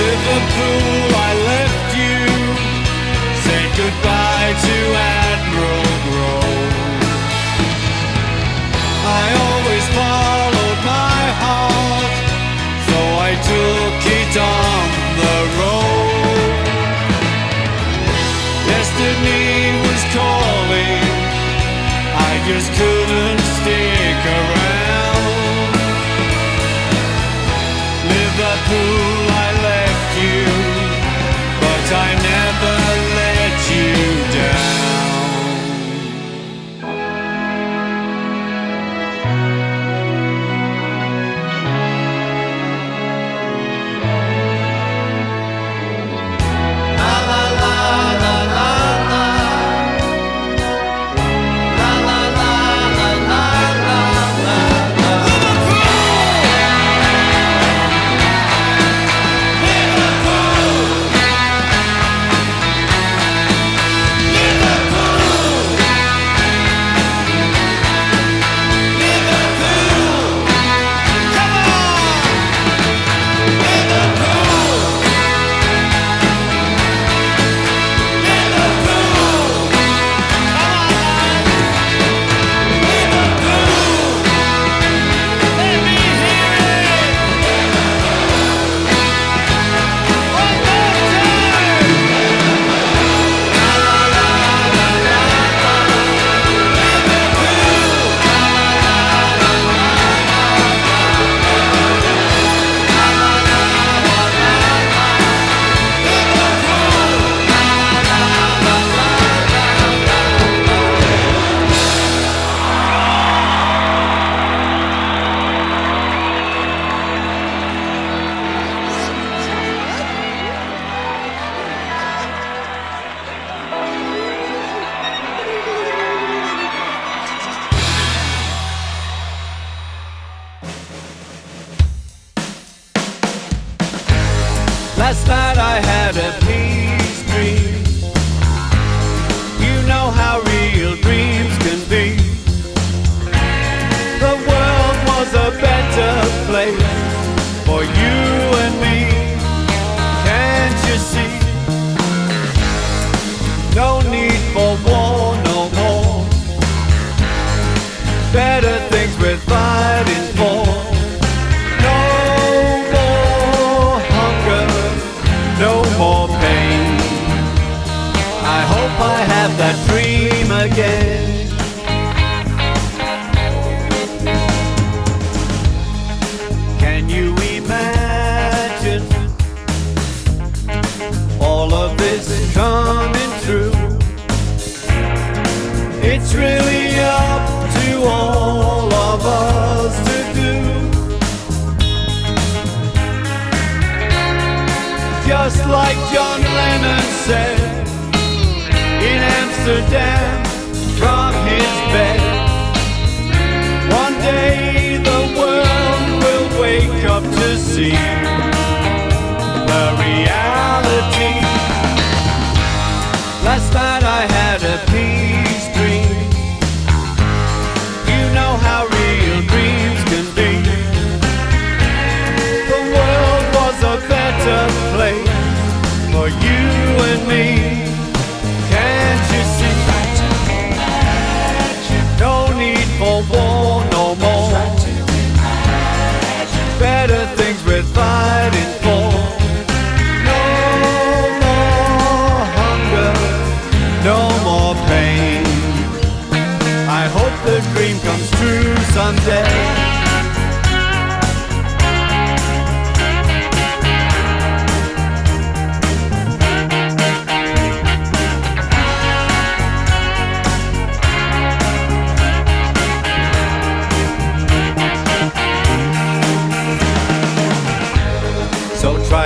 [0.00, 2.20] Liverpool, I left you.
[3.44, 4.76] Say goodbye to
[5.20, 6.72] Admiral Grove.
[9.20, 12.14] I always followed my heart,
[12.88, 14.84] so I took it on
[15.20, 16.64] the road.
[18.70, 19.46] Destiny
[19.84, 21.04] was calling,
[22.16, 23.01] I just couldn't.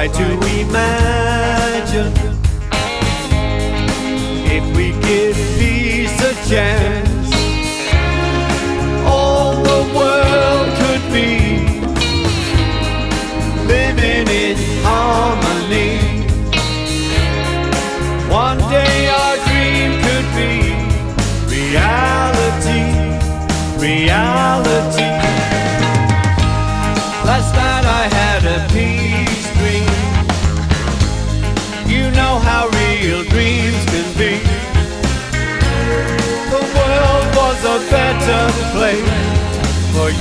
[0.08, 2.12] Try to imagine
[4.46, 7.05] if we give peace a chance,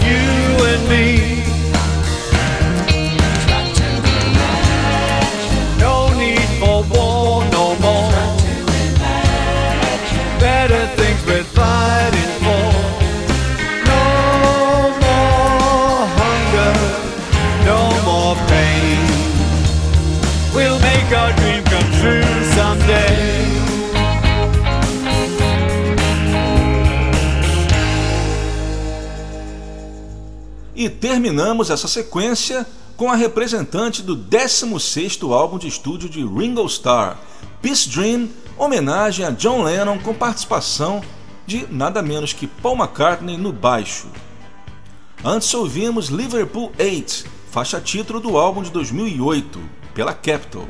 [0.05, 0.44] you
[31.15, 32.67] terminamos essa sequência
[32.97, 37.17] com a representante do 16º álbum de estúdio de Ringo Starr,
[37.61, 38.27] Peace Dream,
[38.57, 41.01] homenagem a John Lennon com participação
[41.47, 44.07] de nada menos que Paul McCartney no baixo.
[45.23, 49.57] Antes ouvimos Liverpool 8, faixa título do álbum de 2008,
[49.93, 50.67] pela Capitol.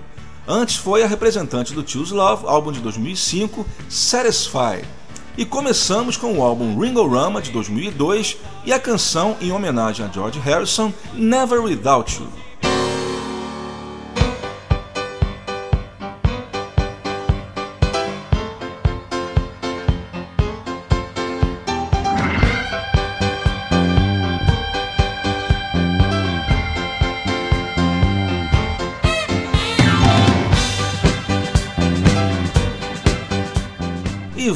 [0.48, 4.86] Antes foi a representante do Choose Love, álbum de 2005, Satisfy.
[5.38, 10.10] E começamos com o álbum Ringo Rama de 2002 e a canção em homenagem a
[10.10, 12.45] George Harrison, Never Without You.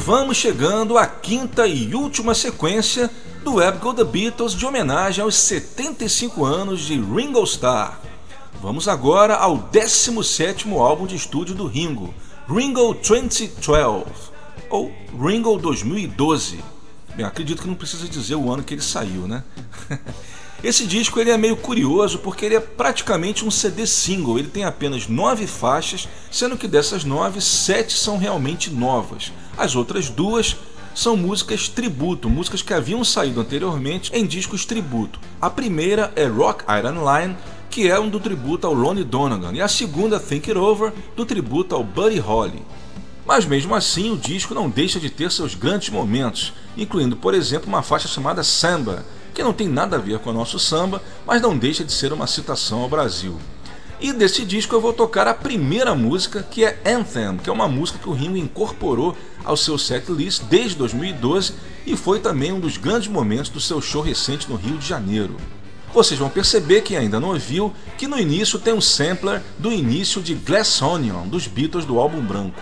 [0.00, 3.10] Vamos chegando à quinta e última sequência
[3.44, 8.00] do Web The Beatles de homenagem aos 75 anos de Ringo Starr.
[8.62, 12.14] Vamos agora ao 17º álbum de estúdio do Ringo,
[12.48, 14.04] Ringo 2012,
[14.70, 14.90] ou
[15.22, 16.64] Ringo 2012.
[17.14, 19.44] Bem, acredito que não precisa dizer o ano que ele saiu, né?
[20.62, 24.38] Esse disco ele é meio curioso porque ele é praticamente um CD single.
[24.38, 29.32] Ele tem apenas nove faixas, sendo que dessas nove, sete são realmente novas.
[29.56, 30.56] As outras duas
[30.94, 35.18] são músicas tributo, músicas que haviam saído anteriormente em discos tributo.
[35.40, 37.36] A primeira é Rock Iron Line,
[37.70, 41.24] que é um do tributo ao Ronnie Donegan, e a segunda, Think It Over, do
[41.24, 42.62] tributo ao Buddy Holly.
[43.24, 47.68] Mas mesmo assim, o disco não deixa de ter seus grandes momentos, incluindo, por exemplo,
[47.68, 49.06] uma faixa chamada Samba,
[49.40, 52.12] que não tem nada a ver com o nosso samba, mas não deixa de ser
[52.12, 53.38] uma citação ao Brasil.
[53.98, 57.66] E desse disco eu vou tocar a primeira música, que é Anthem, que é uma
[57.66, 61.54] música que o Ringo incorporou ao seu setlist desde 2012
[61.86, 65.38] e foi também um dos grandes momentos do seu show recente no Rio de Janeiro.
[65.94, 70.20] Vocês vão perceber, quem ainda não ouviu, que no início tem um sampler do início
[70.20, 72.60] de Glass Onion, dos Beatles do álbum branco.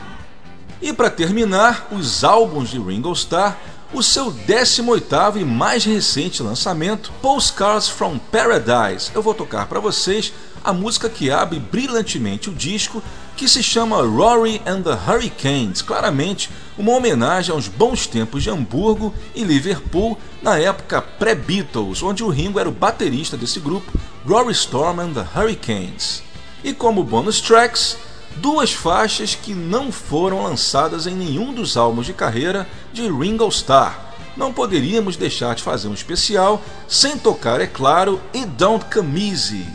[0.81, 3.59] E para terminar, os álbuns de Ringo Starr
[3.93, 9.11] o seu 18º e mais recente lançamento, Postcards from Paradise.
[9.15, 10.33] Eu vou tocar para vocês
[10.63, 13.03] a música que abre brilhantemente o disco,
[13.35, 19.15] que se chama Rory and the Hurricanes, claramente uma homenagem aos bons tempos de Hamburgo
[19.35, 23.91] e Liverpool na época pré-Beatles, onde o Ringo era o baterista desse grupo,
[24.27, 26.23] Rory Storm and the Hurricanes.
[26.63, 27.97] E como bonus tracks,
[28.37, 34.09] duas faixas que não foram lançadas em nenhum dos álbuns de carreira de Ringo Starr.
[34.37, 38.87] Não poderíamos deixar de fazer um especial sem tocar, é claro, It Don't
[39.17, 39.67] Easy.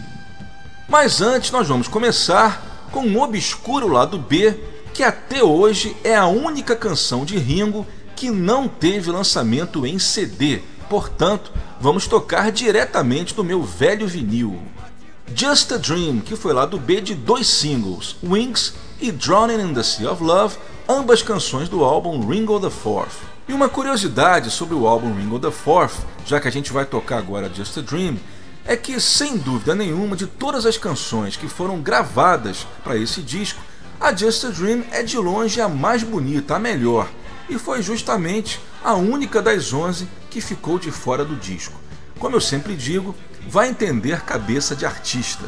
[0.88, 4.58] Mas antes nós vamos começar com um obscuro lado B
[4.94, 7.86] que até hoje é a única canção de Ringo
[8.16, 10.62] que não teve lançamento em CD.
[10.88, 11.52] Portanto,
[11.82, 14.62] vamos tocar diretamente do meu velho vinil.
[15.36, 19.74] Just a Dream, que foi lá do B de dois singles, Wings e Drowning in
[19.74, 20.58] the Sea of Love,
[20.88, 23.16] ambas canções do álbum Ringo the Fourth.
[23.48, 25.96] E uma curiosidade sobre o álbum Ringo the Fourth,
[26.26, 28.18] já que a gente vai tocar agora Just a Dream,
[28.64, 33.62] é que, sem dúvida nenhuma, de todas as canções que foram gravadas para esse disco,
[34.00, 37.10] a Just a Dream é de longe a mais bonita, a melhor,
[37.50, 41.74] e foi justamente a única das 11 que ficou de fora do disco.
[42.20, 43.16] Como eu sempre digo,
[43.48, 45.46] vai entender cabeça de artista.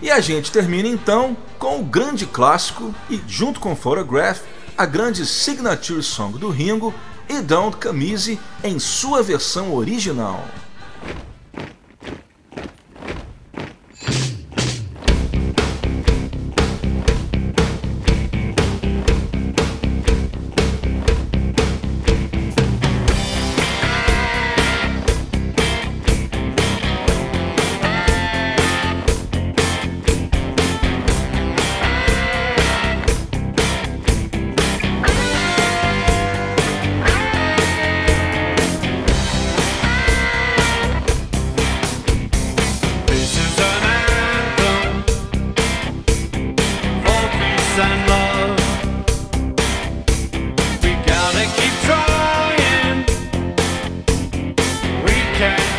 [0.00, 4.40] E a gente termina então com o grande clássico e, junto com Photograph,
[4.76, 6.92] a grande signature song do Ringo,
[7.28, 10.44] e Don't Easy em sua versão original.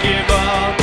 [0.04, 0.83] give up.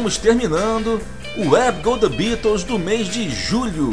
[0.00, 0.98] Vamos terminando
[1.36, 3.90] o Web Go The Beatles do mês de julho.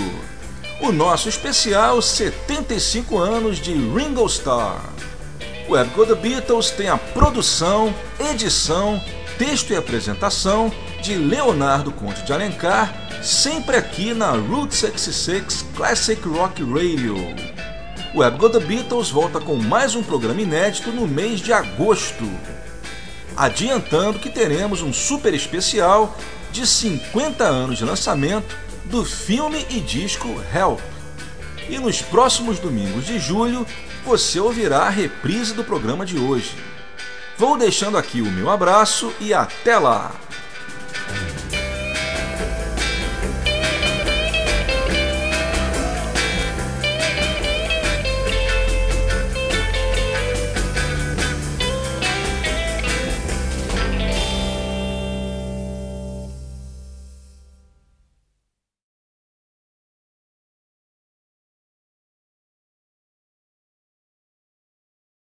[0.80, 4.86] O nosso especial 75 anos de Ringo Starr.
[5.68, 9.04] O Web Go The Beatles tem a produção, edição,
[9.38, 10.72] texto e apresentação
[11.02, 17.18] de Leonardo Conte de Alencar, sempre aqui na Route 66 Classic Rock Radio.
[18.14, 22.24] O Web Go The Beatles volta com mais um programa inédito no mês de agosto
[23.38, 26.18] adiantando que teremos um super especial
[26.51, 30.80] de 50 anos de lançamento do filme e disco Help.
[31.69, 33.65] E nos próximos domingos de julho
[34.03, 36.55] você ouvirá a reprise do programa de hoje.
[37.38, 40.27] Vou deixando aqui o meu abraço e até lá!